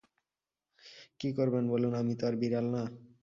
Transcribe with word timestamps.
কি 1.19 1.29
করবেন 1.33 1.63
বলুন, 1.69 1.93
আমি 1.95 2.13
তো 2.15 2.23
আর 2.27 2.35
বিড়াল 2.35 2.65
না। 2.65 2.83